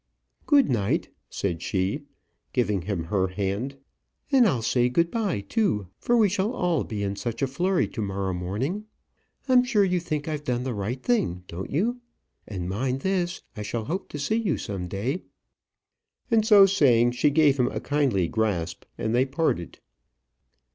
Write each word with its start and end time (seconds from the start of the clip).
"Good 0.47 0.67
night," 0.67 1.09
said 1.29 1.61
she, 1.61 2.05
giving 2.53 2.81
him 2.81 3.03
her 3.03 3.27
hand. 3.27 3.77
"And 4.31 4.47
I'll 4.47 4.63
say 4.63 4.89
good 4.89 5.11
bye, 5.11 5.41
too, 5.41 5.89
for 5.99 6.17
we 6.17 6.27
shall 6.27 6.53
all 6.53 6.83
be 6.83 7.03
in 7.03 7.15
such 7.15 7.43
a 7.43 7.47
flurry 7.47 7.87
to 7.89 8.01
morrow 8.01 8.33
morning. 8.33 8.85
I'm 9.47 9.63
sure 9.63 9.83
you 9.83 9.99
think 9.99 10.27
I've 10.27 10.43
done 10.43 10.63
the 10.63 10.73
right 10.73 11.03
thing 11.03 11.43
don't 11.47 11.69
you? 11.69 12.01
And, 12.47 12.67
mind 12.67 13.01
this, 13.01 13.43
I 13.55 13.61
shall 13.61 13.85
hope 13.85 14.09
to 14.09 14.17
see 14.17 14.37
you 14.37 14.57
some 14.57 14.87
day." 14.87 15.21
And 16.31 16.43
so 16.47 16.65
saying, 16.65 17.11
she 17.11 17.29
gave 17.29 17.59
him 17.59 17.67
a 17.67 17.79
kindly 17.79 18.27
grasp, 18.27 18.85
and 18.97 19.13
they 19.13 19.25
parted. 19.27 19.77